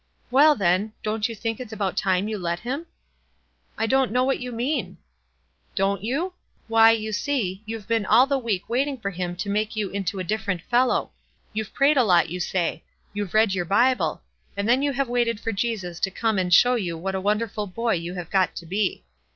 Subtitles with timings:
[0.31, 2.87] "Well, then, don't you think it's about time you let him?""
[3.77, 4.97] I don't know what you mean."
[5.75, 6.33] "Don't you?
[6.67, 10.17] Why, you see, you've been all the week waiting for him to make you into
[10.17, 11.11] a different fellow.
[11.53, 12.81] You've prayed a lot, you say—
[13.13, 14.23] you've read your Bible—
[14.57, 17.67] and then you have waited for Jesus to come and show you what a wonderful
[17.67, 19.03] boy you have got to be.